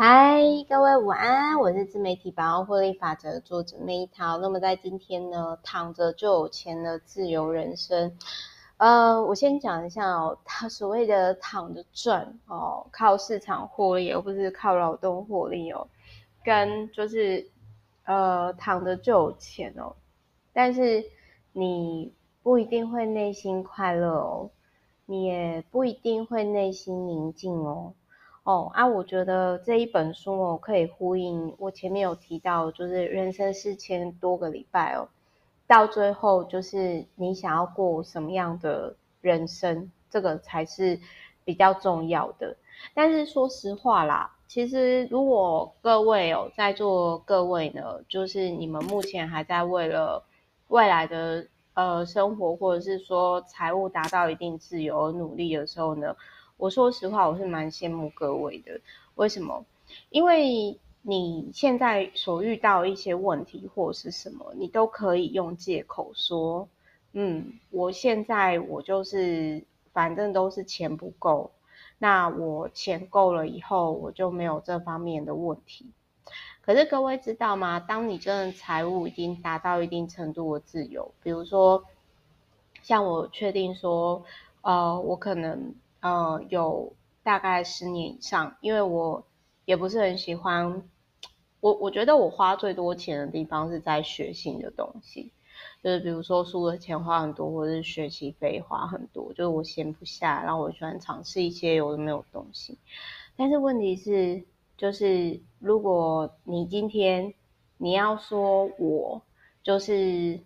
[0.00, 4.38] 嗨，各位午安，我是自媒体百万获利法则作者梅桃。
[4.38, 8.16] 那么在今天呢，躺着就有钱的自由人生。
[8.76, 15.88] 呃，我先讲一下哦，他所谓的躺着赚哦，靠市场获利，而不是靠劳动获利哦，
[16.44, 17.50] 跟就是
[18.04, 19.96] 呃躺着就有钱哦，
[20.52, 21.04] 但是
[21.52, 24.50] 你不一定会内心快乐哦，
[25.06, 27.94] 你也不一定会内心宁静哦。
[28.48, 35.06] 哦啊，我觉得这一本书哦，可以呼应我前面有提到，就是人生四千多个礼拜哦，
[35.66, 40.98] 到最后就是你想要过什么样的人生，这个才是
[41.44, 42.56] 比较重要的。
[42.94, 50.24] 但是说实话啦，其实如果各位哦，在座各位呢，就是你们目前还在为了
[50.68, 56.16] 未来的呃生活，或者是说财务达到一定自由而努力的时候呢，
[56.58, 58.80] 我说实话，我是蛮羡慕各位的。
[59.14, 59.64] 为什么？
[60.10, 66.68] 因为你现在所遇到一些问题或是什么，你都可以用借口说，
[67.12, 71.52] 嗯，我现在我就是反正都是钱不够，
[71.96, 75.86] 那我钱够了以后，我就没有这方面的问题。
[76.60, 77.78] 可是各位知道吗？
[77.78, 81.84] 当你真的财务已经达到一定程度的自由，比如说
[82.82, 84.24] 像我确定说，
[84.62, 85.72] 呃，我可能。
[86.00, 89.26] 呃，有大概十年以上，因为我
[89.64, 90.88] 也不是很喜欢，
[91.60, 95.32] 我我觉得我花最多钱的地方是在学新的东西，
[95.82, 102.78] 就是比如说书的钱花很多，或者是学习费花很多，就是我闲不下，然后我喜欢尝试一些有的没有东西。
[103.36, 104.44] 但是问题是，
[104.76, 107.34] 就是如果你今天
[107.76, 109.20] 你要说我
[109.64, 110.40] 就是，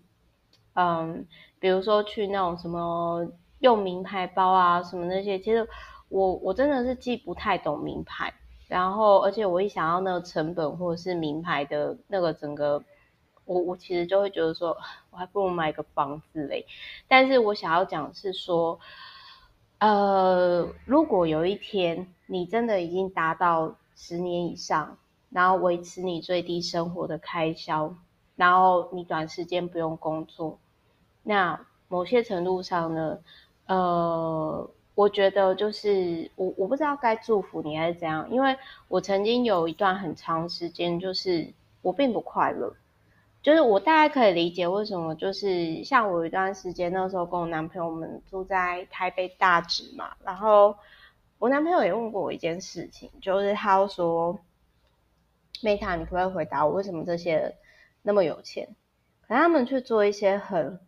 [0.73, 1.27] 嗯，
[1.61, 3.31] 比如说去那种什么。
[3.63, 5.67] 用名牌包啊，什么那些，其实
[6.09, 8.35] 我我真的是既不太懂名牌，
[8.67, 12.83] 然后而且我一想要那个成本或者是名牌的那个整个，
[13.45, 14.77] 我我其实就会觉得说，
[15.11, 16.67] 我还不如买个房子嘞。
[17.07, 18.81] 但是我想要讲是说，
[19.79, 24.99] 呃，如果有一天你真的已经达到十年以上，
[25.31, 27.95] 然后维持你最低生活的开销，
[28.35, 30.59] 然后你短时间不用工作，
[31.23, 33.19] 那某些程度上呢？
[33.67, 38.57] 呃，我觉得就是我我不知道该祝福你还是怎样，因为
[38.89, 42.75] 我曾经有一段很长时间，就是我并不快乐，
[43.41, 50.77] 就是我大概可以理解为什么，就是像我有一段时间那时候跟我男朋友们住在台北大直嘛，然后
[51.39, 54.39] 我男朋友也问过我一件事情，就是他说
[55.63, 57.55] ，Meta，你可不可以回答我为什么这些人
[58.03, 58.69] 那么有钱，
[59.27, 60.79] 可他们去做一些很。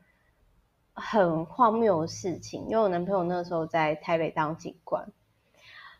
[0.94, 5.10] 很荒谬的事情，因为我男朋友那时候在台北当警官，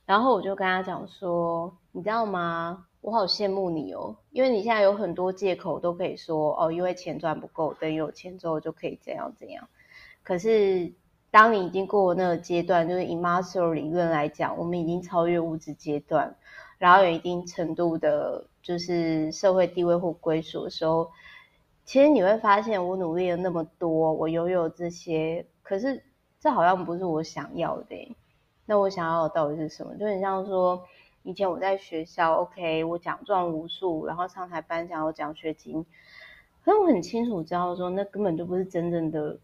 [0.07, 2.87] 然后我就跟他讲说，你知道吗？
[3.01, 9.69] 我好羡慕你哦，因为你现在有很多借口都可以说哦，因为钱赚不够，等有钱之后就可以怎样怎样。
[10.23, 10.93] 可是
[11.31, 16.35] 当你已经过了那个阶段，就是以马斯洛理论来讲，我们已经超越物质阶段，
[16.79, 21.11] 然后有一定程度的，就是社会地位或归属的时候。
[21.85, 26.03] 其实你会发现，我努力了那么多，我拥有这些，可是
[26.41, 28.17] 这好像不是我想要的。
[28.67, 29.95] 那我想要的到底是什么？
[29.97, 30.83] 就很像说，
[31.23, 35.85] 以前我在学校，OK，我奖状无数，然后上台颁奖有奖学金，
[36.65, 39.39] 可是我很清楚知道说，那根本就不是真正的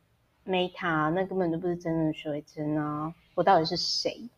[0.46, 3.14] Meta，那根本就不是真正的许维真啊！
[3.34, 4.30] 我到底是谁？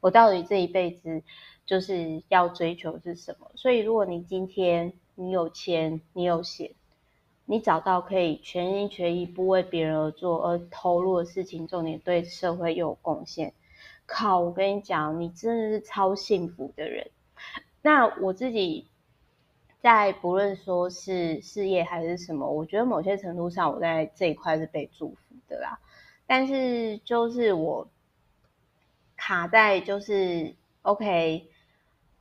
[0.00, 1.22] 我到底这一辈子
[1.66, 3.50] 就是要追求是什么？
[3.54, 6.70] 所以，如果你今天你有钱，你有闲。
[7.50, 13.52] 你找到可以全心全意不为别人而做而投入的事情，重点对社会有贡献。
[14.06, 17.10] 靠，我跟你讲，你真的是超幸福的人。
[17.82, 18.86] 那我自己
[19.80, 25.80] 在不论说是事业还是什么，我觉得某些程度上我在这一块是被祝福的啦。
[26.28, 27.88] 但是就是我
[29.16, 31.48] 卡在就是 OK，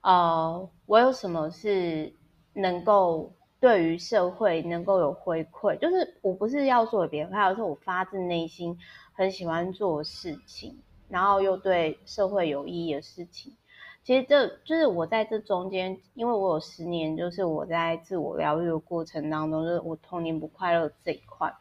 [0.01, 2.13] 呃，我有什么是
[2.53, 3.31] 能够。
[3.59, 8.77] 对于社会能够有回馈，就是我不是要做给别人看，而是我发自内心
[9.11, 10.77] 很喜欢做事情，
[11.09, 13.53] 然后又对社会有意义的事情。
[14.01, 21.53] 其实这就是我在这中间，因为我有十年，就是我在自我疗愈的过程当中，就是我童年不快乐这一块，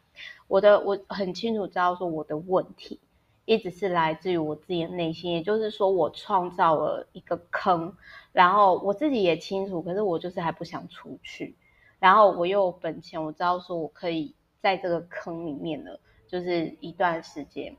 [0.47, 2.99] 我的我很清楚知道说我的问题
[3.43, 7.93] 一直是来自于我自己的内心，也就是说我创造了一个坑，
[8.31, 11.55] 然后我自己也清楚，可是我就是还不想出去。
[11.99, 17.75] 然后我又有本钱，我知道说我可以在这个坑里面了，就是一段时间。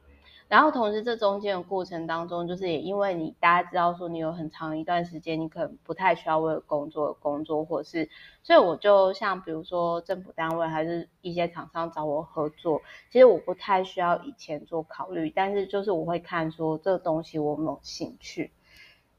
[0.49, 8.11] 然后同时这中间的过程当中，就是也因为你大家知道说你有很长一段时间你可能不太需要为了工作而工作，或者是
[8.43, 12.83] 所以我就像比如说政府单位还是一些厂商找我合作，
[13.13, 18.51] 其实我不太需要以前做考虑，但是就是我会看说这个东西我有没有兴趣。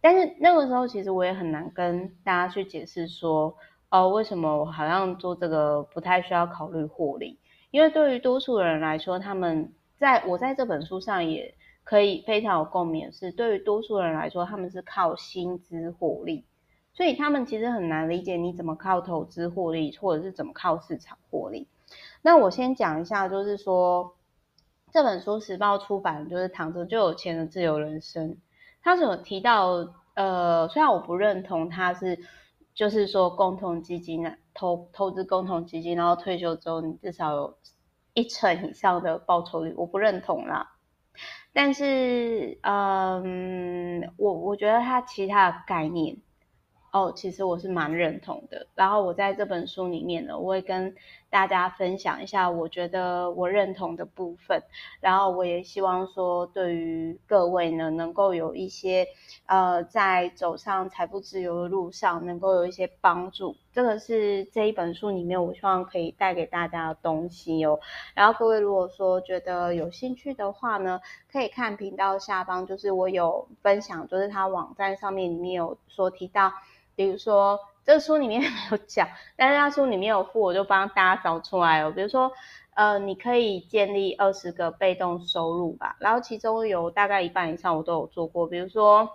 [0.01, 3.55] 但是那个时候，其实我也很难跟大家去解释说，
[3.91, 7.37] 哦，为什么我好像做这个不太需要考虑获利？
[7.71, 11.53] 因为对于多数人来说，他们在我在这本书上也
[11.83, 16.45] 可以非常有共鸣，是对于多数人来说，他们是靠薪资获利，
[16.93, 21.67] 所以他们其实很难理解你怎么靠投资获利，或者是怎么靠市场获利。
[22.21, 24.15] 那我先讲一下，就是说
[24.93, 28.37] 这本书时报出版，就是躺着就有钱的自由人生。
[28.81, 32.17] 他所提到，呃，虽然我不认同他是，
[32.73, 37.57] 就是说共同基金啊，投投资共同基金，然后退休之后你至少有
[38.13, 40.75] 一成以上的报酬率，我不认同啦。
[41.53, 46.17] 但是，嗯，我我觉得它其他的概念。
[46.93, 48.67] 哦，其实我是蛮认同的。
[48.75, 50.93] 然后我在这本书里面呢，我会跟
[51.31, 54.61] 大家分享一下我觉得我认同的部分。
[54.99, 59.07] 然后我也希望说，对于各位呢，能够有一些
[59.45, 63.55] 呃，在走上财富自由的路上，能够有一些帮助。
[63.71, 67.79] 这个是这一本书里面我希望可以带给大家的东西哦。
[68.13, 70.99] 然后各位如果说觉得有兴趣的话呢，
[71.31, 76.51] 可以看频道下方，就是我有分享，就是他网站上面里面有说提到。
[76.93, 81.91] 比如说，这个书里面没 有讲，但是他书里面有附，我就帮大家找出来了。
[81.91, 82.31] 比如说，
[82.75, 88.47] 呃，你可以建立二十个被动收入吧，然后其中有大概一半以上我都有做过。
[88.47, 89.09] 比如说，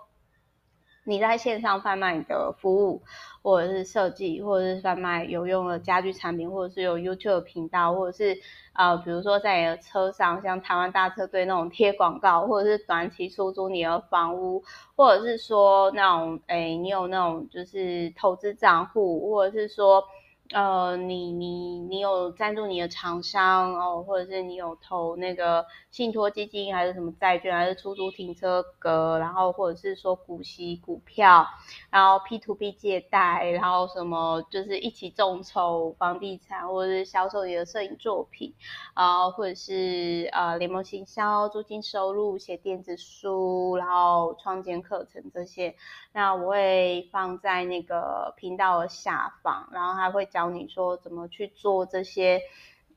[1.06, 3.00] 你在线上贩卖你的服务，
[3.42, 8.38] 或者是设计，或者是贩卖有用的家具产品，或者是有 YouTube 频道，或者是。
[8.78, 14.62] 呃，比如说在你的车上，像台湾大车队那种贴广告，或者是短期出租你的房屋，
[14.94, 20.04] 或者是说那种，诶，你有那种就是投资账户，或者是说。
[20.50, 31.44] 呃，你你你有赞助你的厂商哦，或者是你有投那个信托基金，还是什么债券，还是出租停车格，然后或者是说股息股票，
[31.90, 38.54] 然后 P to P 借贷，然后什么就是一起众筹房地产，或者是销售你的摄影作品，
[38.94, 45.74] 啊、或者是呃联盟行销、租金收入、写电子书，然后创建课程这些，
[46.12, 50.24] 那我会放在那个频道的下方，然后还会。
[50.36, 52.42] 教你说怎么去做这些，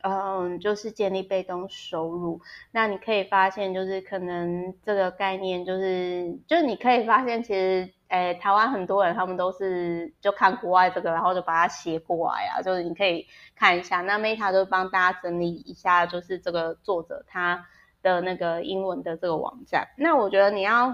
[0.01, 2.41] 嗯，就是建立被动收入。
[2.71, 12.61] 那你可以发现，就是可能这个概念，就是就是你可以发现，其实，诶，台湾很多人他们都是就看国外这个，然后就把它写过来啊。
[12.61, 13.25] 就是你可以
[13.55, 17.65] 看一下，那 Meta 就帮大家整理一下，就是这个作者他
[18.01, 19.87] 的那个英文的这个网站。
[19.97, 20.93] 那我觉得你要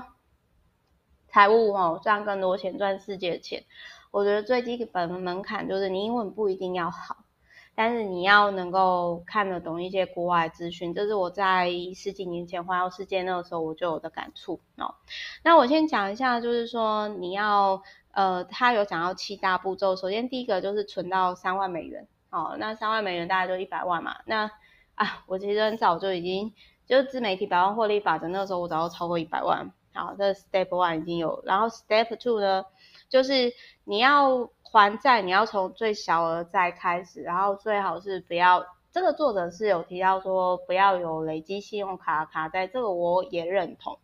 [1.28, 3.64] 财务哦，赚更多钱，赚世界钱。
[4.16, 7.18] 我觉得最基本的门槛就是你英文不一定要好，
[7.76, 10.94] 但是你要能够看得懂一些国外资讯。
[10.94, 14.96] 这是我在十几年前环游世界那个时候我就有的感触哦。
[15.44, 17.84] 那我先讲一下，就是说你要
[18.14, 19.98] 呃，他有讲到七大步骤。
[19.98, 24.16] 首先第一个就是存到三万美元哦，那三万美元大概就一百万嘛。
[24.26, 24.50] 那
[24.96, 26.54] 啊，我其实很早就已经
[26.86, 29.74] 就是自媒体百万获利法则，那个时候我早就超过一百万。
[29.94, 32.64] 好，这 Step One 已经有，然后 Step Two 呢？
[33.16, 33.54] 就是
[33.86, 38.66] 你要还债，你要从最小额债开始，然后最好是不要。
[38.92, 44.00] 这个作者是有提到说不要有累积信用卡卡债，这个我也认同。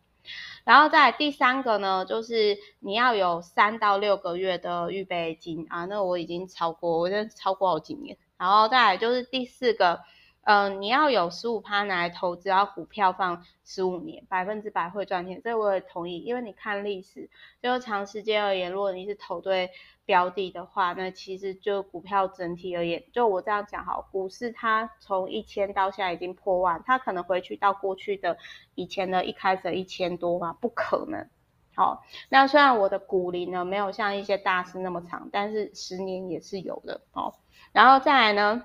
[0.64, 8.16] 然后再来第三个呢，就是你要有三到六个月的预备金啊，那我已经超过，我已经超过好几年。
[8.38, 10.00] 然后再来就是第四个。
[10.44, 16.18] 嗯、你要有十五趴拿来投资，要股票放十五年，百分之百会赚钱，这我也同意。
[16.18, 17.30] 因为你看历史，
[17.62, 19.70] 就长时间而言，如果你是投对
[20.04, 28.36] 标的的话，那其实就股票整体而言，就我这样讲好，股市它从一千到现在已经破万，它可能回去到过去的
[28.74, 30.56] 以前的一开始一千多吗？
[30.60, 31.28] 不可能。
[31.76, 37.00] 好，那虽然我的股龄呢没有像一些大师那么长，但是十年也是有的。
[37.12, 37.32] 哦，
[37.72, 38.64] 然后再来呢？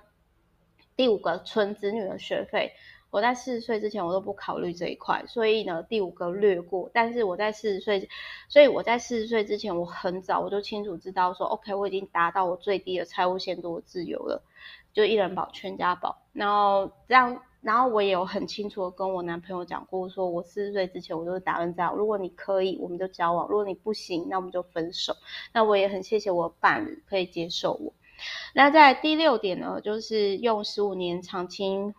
[0.98, 2.74] 第五个存子女的学费，
[3.12, 6.90] 我在四十岁之前我都不考虑这一块，所以呢，第五个略过。
[6.92, 8.10] 但是我在四十岁，
[8.50, 14.42] 所以我在四十岁之前，我很早我就清楚知道说，OK，我已经达到我最低的财务限度的自由了，
[14.92, 16.18] 就一人保全家保。
[16.34, 25.16] 然后这样，然后我也有很清楚的跟我男朋友讲过，说我四十岁之前我都是打算这样，如果你可以，我们就交往；如果你不行，那我们就分手。
[25.54, 27.94] 那我也很谢谢我伴侣可以接受我。
[28.54, 31.94] 那在第六点呢，就是用十五年长青，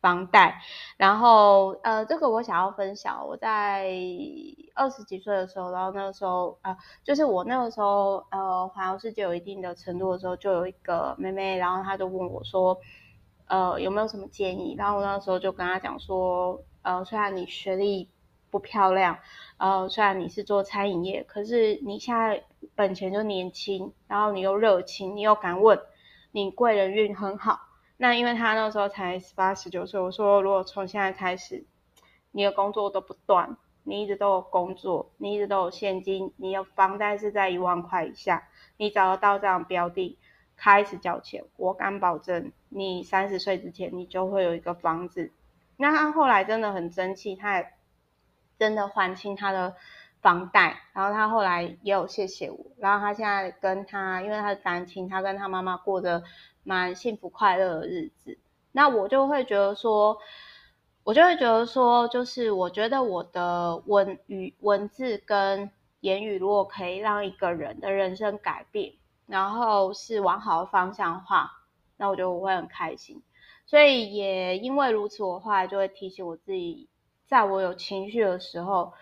[0.00, 0.60] 房贷，
[0.98, 3.88] 然后呃，这个我想要分享，我在
[4.74, 12.78] 二十几岁的时候，然后那个时候呃，就是我那个时候呃，环游世界有一定的程度的时候，就有一个妹妹，然后她就问我说，
[13.46, 14.74] 呃，有没有什么建议？
[14.76, 18.10] 然后我那个时候就跟她讲说，呃，虽然你学历
[18.50, 19.18] 不漂亮，
[19.64, 22.44] 呃，虽然你是做餐饮业，可是你现在
[22.74, 25.80] 本钱就年轻，然后你又热情，你又敢问，
[26.32, 27.60] 你贵人运很好。
[27.96, 31.64] 那因为他那时候才十八十九岁，我说如果从现在开始，
[32.30, 40.18] 你的工作都不断，你一直都有工作，你一直都有现金，你的房贷是在一万块以下，你找得到这样标的，
[40.58, 45.32] 开始交钱，我敢保证，你三十岁之前你就会有一个房子。
[45.78, 47.66] 那他后来真的很争气，他也
[48.58, 49.74] 真的还清他的
[50.20, 56.22] 房贷，然后他后来也有谢谢我，然后他现在跟他，因为他是单亲，他跟他妈妈过着。
[56.66, 58.38] 蛮幸福快乐的日子，
[58.72, 60.18] 那我就会觉得说，
[61.02, 65.70] 我就会觉得说，就是我觉得我的文语文字跟
[66.00, 68.94] 言语，如果可以让一个人的人生改变，
[69.26, 71.50] 然后是往好的方向的话，
[71.98, 73.22] 那我觉得我会很开心。
[73.66, 76.88] 所以也因为如此，我后来就会提醒我自己，
[77.34, 78.92] 在我有情绪的时候，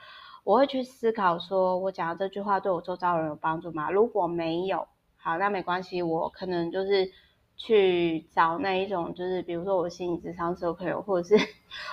[0.42, 3.90] 我会去思考说，我讲的这句话对我周遭人有帮助吗？
[3.90, 7.12] 如果没有，好，那没关系，我可能就是。
[7.54, 11.46] 去找那一种，就是比如说我心理智商师朋友，或者是，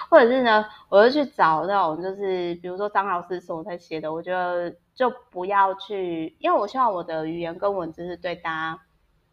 [0.10, 8.82] 或者是呢，我就去找那种，就是比如说张老师是我在写的，我觉得就不要去，因为我希望我的语言跟文字是对大家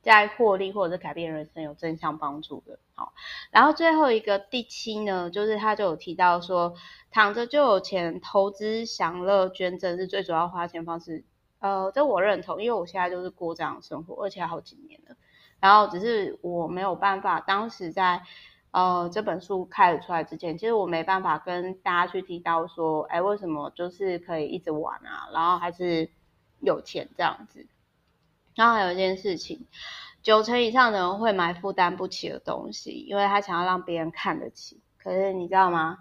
[0.07, 2.79] 在获利或者是改变人生有正向帮助的。
[2.95, 3.13] 好，
[3.51, 6.75] 然后最后一个第七呢，就是他就有提到说，
[7.11, 11.25] 躺着就有钱，投资享乐捐赠是最主要花钱方式。
[11.59, 15.17] 呃，这我认同，因为我现在就是过这样的生活，而且好几年了。
[15.59, 18.23] 然后只是我没有办法，当时在
[18.71, 26.09] 呃这本书开始出来之前，其实我没办法跟大家去提到说，哎，为什么就是可以一直玩啊，然后还是
[26.61, 27.67] 有钱这样子。
[28.57, 29.67] 然后还有一件事情，
[30.23, 34.81] 九成以上的人会买负担不起的东西，因为他想要让别人看得起。
[34.99, 35.99] 可是你知道吗？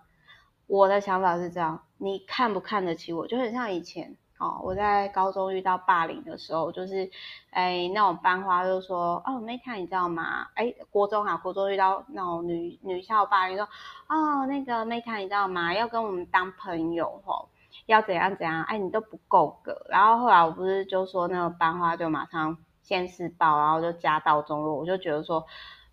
[0.65, 4.17] 我的想法是这样，你看不看得起我，就很像以前。
[4.37, 7.09] 哦，我在高中遇到霸凌的时候，就是，
[7.51, 10.47] 哎，那种班花就说，哦，Meta 你知道吗？
[10.55, 13.65] 哎，国中啊，国中遇到那种女女校霸凌说，
[14.09, 15.73] 哦，那个 Meta 你知道吗？
[15.73, 17.47] 要跟我们当朋友吼，
[17.85, 18.63] 要怎样怎样？
[18.63, 19.85] 哎，你都不够格。
[19.89, 24.75] 然后后来我不是就说那个班花就马上现世报，然后就家道中落。
[24.75, 25.45] 我就觉得说，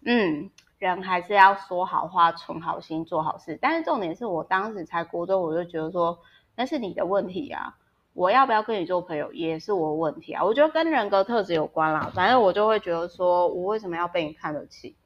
[0.05, 3.59] 嗯，人还是要说好话，存好心，做好事。
[3.61, 6.19] 但是重点是我当时才国中，我就觉得说，
[6.57, 7.77] 那是你的问题啊。
[8.15, 12.11] 我要不要跟你做朋友也是我的问题啊，我觉得跟人格特质有关啦。
[12.15, 14.97] 反正我就会觉得说，我为什么要被你看得起？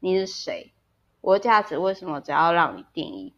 [0.00, 0.72] 你是谁？
[1.20, 3.34] 我的价值为什么只要让你定义？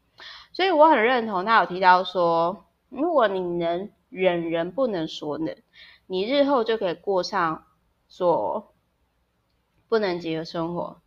[0.52, 5.56] 所以我很认同他有提到说，如果你能忍人不能说能，
[6.06, 7.64] 你日后就可以过上
[8.08, 8.74] 所
[9.88, 11.00] 不能及的生活。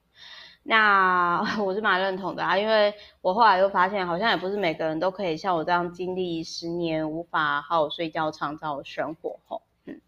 [0.61, 9.63] 那我是蛮认同的啊，因为我后来又发现，好像也不是每个人都可以像我这样经历十年无法好好睡觉创造生活吼。
[9.85, 10.01] 嗯，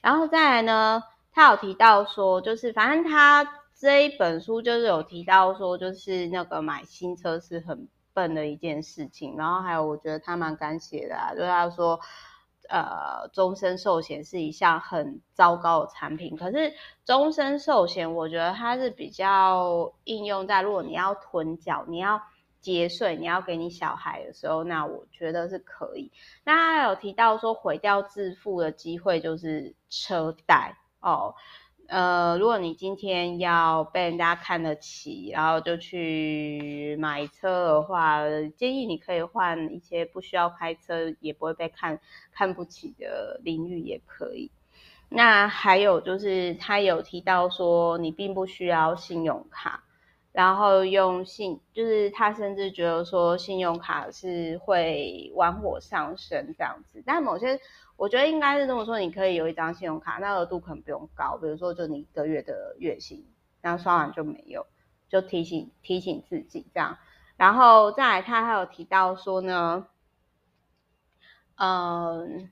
[0.00, 1.02] 然后再来呢，
[1.32, 9.36] 他有提到说，就是反正他这一本书就是有提到说，就是那个买新车是很笨的一件事情。
[9.36, 12.00] 然后还有，我觉得他蛮敢写的啊，就是他说。
[12.68, 16.36] 呃，终身寿险是一项很糟糕的产品。
[16.36, 22.20] 可是，终身寿险我觉得它是比较应用在如果你要囤缴、你要
[22.60, 26.10] 节税、你要给你小孩的时候，那我觉得是可以。
[26.42, 31.36] 那他有提到说，毁掉致富的机会就是车贷哦。
[31.88, 38.22] 呃，如果你今天要被人家看得起，然后就去买车的话，
[38.56, 42.00] 建议你可以换一些不需要开车，也不会被看
[42.32, 44.50] 看不起的领域也可以。
[45.08, 49.84] 那还有就是他有提到说，你并不需要信用卡，
[50.36, 57.58] 然后用信，就是他甚至觉得说信用卡是会玩火上身这样子，但某些。
[57.98, 63.24] 我觉得应该是这么说，你可以有一张信用卡，那额度可能不用高，比如说就你一个月的月薪，
[63.62, 64.66] 然后刷完就没有，
[65.08, 66.98] 就提醒提醒自己这样。
[67.38, 69.86] 然后再来，他还有提到说呢，
[71.54, 72.50] 嗯，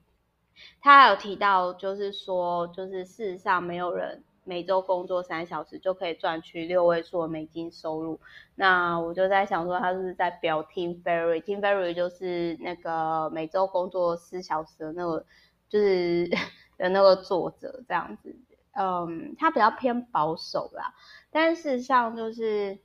[0.80, 4.24] 他还有提到就是说，就是事实上没有人。
[4.44, 8.20] 每周工作三小时就可以赚取六位数的美金收入，
[8.54, 15.24] 那我就在想说，他是在表 Tim Ferriss，Tim Ferriss 就是那个每周工作四小时的那个，
[15.68, 16.28] 就是
[16.78, 18.36] 的那个作者这样子，
[18.72, 20.94] 嗯，他比较偏保守啦，
[21.30, 22.78] 但事实上就是，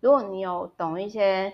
[0.00, 1.52] 如果你有懂一些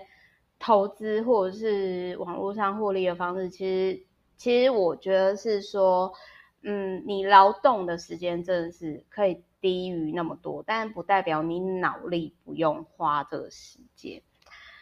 [0.59, 4.03] 投资或者是网络上获利的方式，其实
[4.37, 6.13] 其实我觉得是说，
[6.61, 14.21] 嗯，你劳动的时间真的是可以低于那么多，但不代表你脑力不用花这个时间。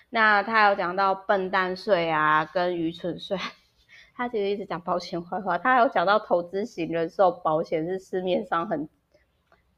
[0.09, 3.37] 那他有讲到笨蛋税啊，跟愚蠢税。
[4.15, 5.57] 他其实一直讲保险坏话。
[5.59, 8.89] 他还有讲到投资型人寿保险是市面上很、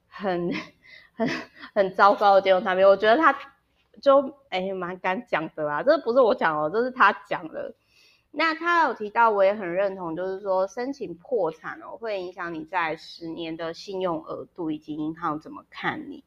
[0.07, 0.53] 很、
[1.13, 1.27] 很、
[1.73, 2.85] 很糟糕的金融产品。
[2.87, 3.37] 我觉得他
[4.01, 7.75] 就哎蛮敢讲的啦，这不是我讲哦，这是他讲的。
[8.31, 16.23] 那他有提到，我也很认同，就是说申请破产哦，会影响你在十年的信用额度以及银行怎么看你。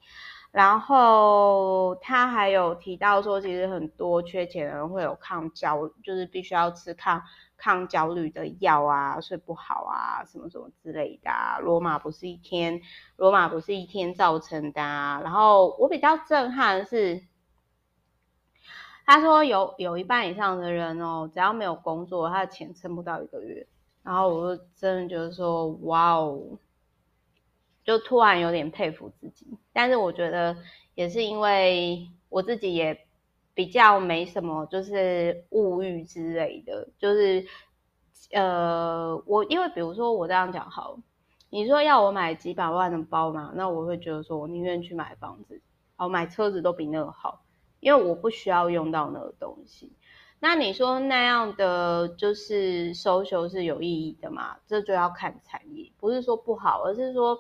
[0.50, 7.22] 然后他还有提到说，其实很多缺钱的人会有抗焦，就是必须要吃抗
[7.56, 11.58] 抗焦虑的药啊，睡不好啊，什么什么之类的啊。
[11.58, 12.82] 罗马不是一天，
[13.16, 15.20] 罗马不是一天造成的啊。
[15.22, 17.22] 然后我比较震撼的是，
[19.04, 23.66] 他说有有一半以上的人哦，只要没有工作，他的钱撑不到一个月。
[24.02, 26.58] 然后我就真的觉得说，哇哦。
[27.84, 30.56] 就突然有点佩服自己，但是我觉得
[30.94, 32.96] 也是因为我自己也
[33.54, 37.44] 比较没什么，就是物欲之类的，就是
[38.30, 40.96] 呃，我因为比如说我这样讲好，
[41.50, 45.60] 你说要我买几百万的包嘛，那我会觉得说我宁愿去买房子，
[45.96, 47.41] 好买车子都比那个好，
[47.82, 49.92] 因为我不需要用到那个东西。
[50.40, 54.56] 那你说那样的就是 social 是有意义的嘛？
[54.66, 57.38] 这就要看产业，不是说不好，而是说。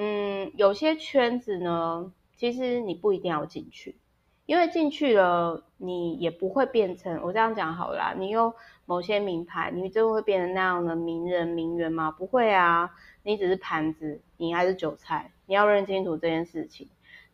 [0.00, 3.98] 嗯，有些圈子呢，其实你不一定要进去，
[4.46, 8.54] 因为进去了，你也不会变成我这样讲好了啦，你有
[8.84, 12.12] 某些名牌，你就会变成那样的名人名媛吗？
[12.12, 12.94] 不会啊，
[13.24, 16.88] 你只是盘子，你还是韭菜，你要认清楚这件事情。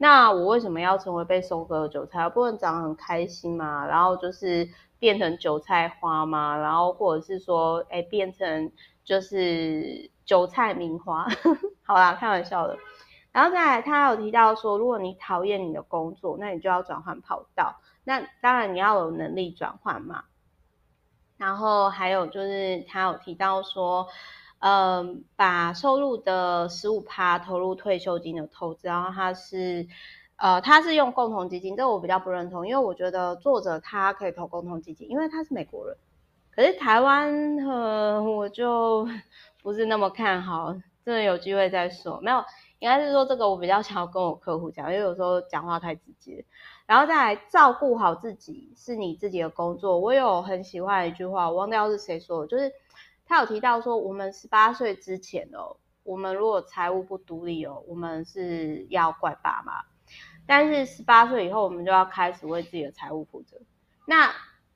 [0.04, 2.22] 那我为什么要成为被收割的韭菜？
[2.24, 4.68] 我不能长得很开心嘛，然后就是
[4.98, 8.70] 变成韭菜花嘛，然后或者是说，哎，变成
[9.02, 10.10] 就是。
[10.26, 11.26] 韭菜名花，
[11.84, 12.78] 好啦，开玩笑的。
[13.30, 17.78] 然后再来，他有提到说，如果你讨厌你的工作，那你就要转换跑道。
[18.04, 20.24] 那当然你要有能力转换嘛。
[21.36, 24.08] 然后还有就是，他有提到说，
[24.64, 28.88] 嗯，把收入的十五趴投入退休金的投资。
[28.88, 29.86] 然后他是，
[30.36, 35.96] 呃，他是用共同基金，这我比较不认同，因为我觉得作者他可以投共同基金，因为他是美国人。
[36.50, 39.06] 可是台湾，呃，我就。
[39.64, 40.74] 不是那么看好，
[41.06, 42.20] 真的有机会再说。
[42.20, 42.44] 没有，
[42.80, 46.44] 应该是说这个我比较想要跟我客户讲，因为有时候讲话太直接。
[46.84, 49.98] 然后再来照顾好自己是你自己的工作。
[49.98, 52.70] 我有很喜欢一句话，我忘掉是谁说的，就是
[53.26, 59.84] 他有提到说，我们十八岁之前哦，我们如果财务不独立哦，我们是要怪爸妈。
[60.46, 63.56] 但是十八岁以后，我们就要开始为自己的财务负责。
[64.06, 64.30] 那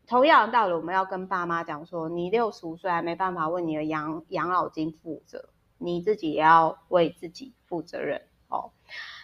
[0.07, 8.71] 同样的道理，我们要跟爸妈讲说，你六十五岁还没办法为你的养养老金负责，你自己也要为自己负责任哦。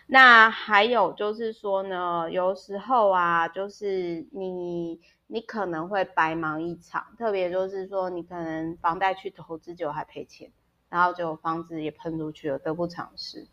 [0.06, 10.50] 那还有就是说呢，有时候啊，就是你你可能会白忙一场，特别就是说，你可能房贷去投资就还赔钱，
[10.88, 13.46] 然后就房子也喷出去了，得不偿失。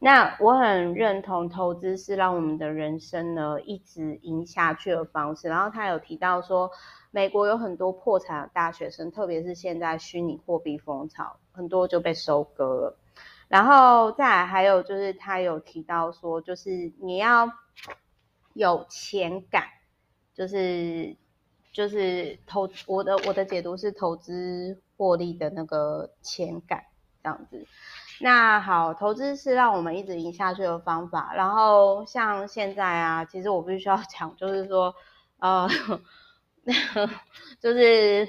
[0.00, 5.48] 那我很认同投资是让我们的人生呢一直赢下去的方式。
[5.48, 6.70] 然后他有提到说，
[7.10, 12.98] 美国有很多破产的大学生，特别是现在虚拟货币风潮，很多就被收割了。
[13.48, 17.50] 然后再来还有就是他有提到说，就是你要
[18.52, 19.64] 有钱感，
[20.34, 21.16] 就是
[21.72, 26.84] 就是投我的我的解读是投资获利的那个钱感
[27.22, 27.66] 这样子。
[28.20, 31.32] 那好，投资是让我们一直赢下去的方法。
[31.34, 34.94] 然后像现在啊，其实我必须要讲，就是说，
[35.38, 35.68] 呃，
[37.60, 38.28] 就是，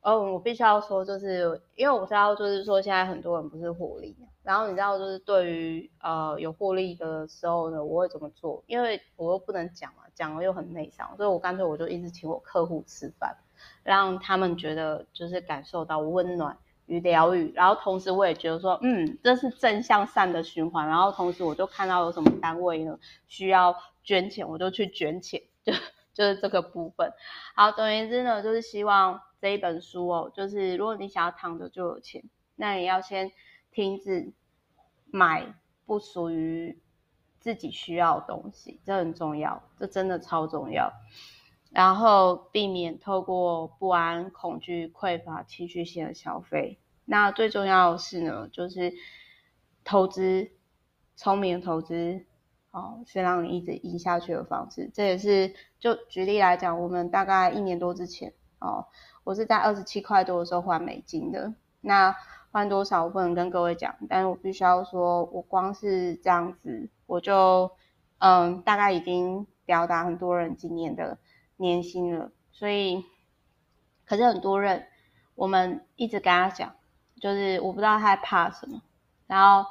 [0.00, 8.62] 呃，我必须要说，就是因为我知道，就是说现在很多人不是获利，然后你知道，就是对于呃有获利的时候呢，我会怎么做？
[8.66, 13.36] 因为我又不能讲嘛，讲了又很内伤，所以我干脆我就一直请我客户吃饭，
[13.82, 16.56] 让他们觉得就是感受到温暖。
[16.86, 20.86] 与疗愈，然后同时我也觉得说，嗯，这是正向善的循环。
[20.86, 25.72] 然后同时我就看到有什么单位呢需要捐钱，我就去捐钱，就
[26.12, 27.10] 就是这个部分。
[27.54, 32.24] 好，总而言之呢，就是希望这一本书哦，就是如果你想要躺着就有钱，
[32.56, 33.30] 那你要先
[33.72, 34.32] 停止
[35.10, 35.54] 买
[35.84, 36.80] 不属于
[37.40, 40.92] 自己需要的东西，这很重要，这真的超重要。
[41.70, 46.78] 然后避免透过不安、恐惧、匮乏、情绪性的消费。
[47.06, 48.92] 那最重要的是呢，就是
[49.82, 50.50] 投资，
[51.16, 52.26] 聪明投资，
[52.70, 54.90] 哦，是让你一直赢下去的方式。
[54.92, 58.86] 这也是就举例来讲，我们大概一年多之前哦，
[59.24, 61.54] 我是在二十七块多的时候换美金的。
[61.80, 62.14] 那
[62.52, 67.70] 换多少我不能跟各位讲，但是我必须要说，我光是这样子，我就
[68.18, 71.16] 嗯，大概已经表达很多人今年的
[71.56, 72.30] 年薪了。
[72.52, 73.06] 所以，
[74.04, 74.86] 可是很多人，
[75.34, 76.76] 我们一直跟他讲，
[77.18, 78.82] 就是我不知道他在怕什么，
[79.26, 79.66] 然后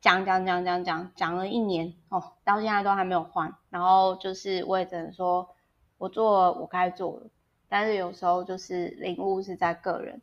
[0.00, 3.54] 讲讲讲讲讲讲了一年哦，到现在都还没有换。
[3.70, 5.50] 然后就是我也只能说，
[5.98, 7.30] 我做了我该做的，
[7.68, 10.20] 但是有时候就是领悟是在个人。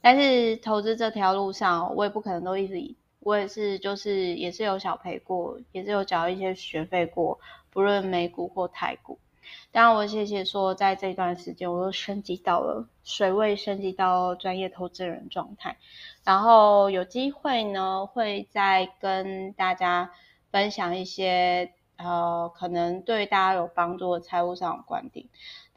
[0.00, 7.38] 但是投资这条路上，我也不可能都一直，我也是就是也是有小赔过，也是有缴一些学费过，
[7.70, 9.18] 不论美股或台股。
[9.72, 15.78] 当然我谢谢说，在这段时间我都升级到了水位，升级到专业投资人状态，
[16.22, 20.10] 然后有机会呢，会再跟大家
[20.50, 25.26] 分享一些呃，可能对大家有帮助的财务上的观点。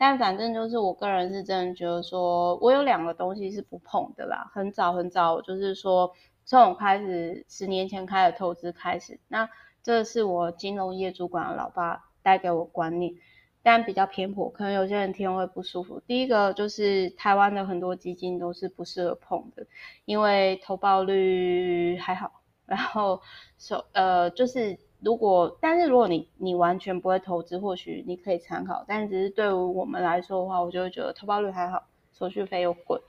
[0.03, 4.49] 但反正就是我个人是真的觉得说，我有两个东西是不碰的啦。
[4.51, 6.11] 很早很早，就是说
[6.43, 9.47] 从我开始十年前开始投资开始，那
[9.83, 13.13] 这是我金融业主管的老爸带给我观念，
[13.61, 16.01] 但比较偏颇，可能有些人听会不舒服。
[16.07, 19.67] 第一个就是台湾的很多基金都是不适合碰的，
[20.05, 23.21] 因为投报率还好，然后
[23.59, 24.79] 手呃就是。
[25.03, 28.85] 如果，但是如果你你完全不会投资，或许你可以参考。
[28.87, 31.83] 但只是对于我们来说的话，我就会觉得投报率还好，
[32.13, 33.01] 手续费又贵。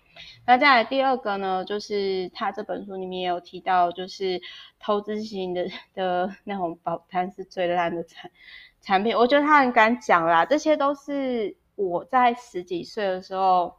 [0.46, 4.40] 那再来第二个呢，就是他这本书里面也有提到，就是
[4.80, 8.30] 投资型的 的那种保单是最烂的产
[8.80, 9.14] 产品。
[9.14, 13.74] 我觉得他很敢讲啦，这些都是我在十几岁的时候，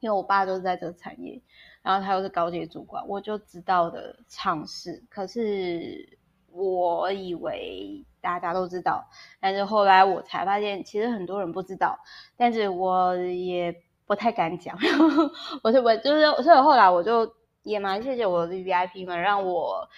[0.00, 1.40] 因为我爸就是在这个产业，
[1.80, 5.02] 然后他又是高级主管，我就知道的常识。
[5.08, 6.18] 可是。
[6.56, 9.06] 我以为大家都知道，
[9.40, 11.98] 但是后来我才发现，其实很多人不知道。
[12.36, 13.74] 但是我也
[14.06, 14.76] 不太敢讲，
[15.62, 19.88] 我就我就是，所以后来我就也蛮谢谢我的 VIP 们，让我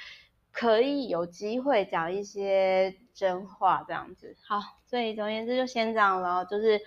[0.53, 4.37] 可以有机会讲一些真话这样子。
[4.47, 6.81] 好，所以总而言之就先这样了，就是。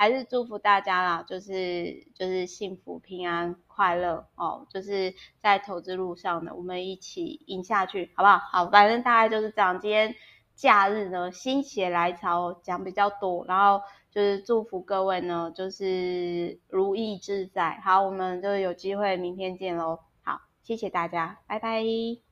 [0.00, 8.38] 还是祝福大家啦，就是就是幸福、平安、快乐哦，就是在投资路上呢，我们一起赢下去，好不好？
[8.38, 9.78] 好，反正大概就是这样。
[9.78, 10.14] 今天
[10.54, 17.78] 假日呢，心血来潮讲比较多，然后就是祝福各位呢，就是如意自在。
[17.84, 19.98] 好，我们就有机会明天见喽。
[20.22, 22.29] 好，谢谢大家，拜拜。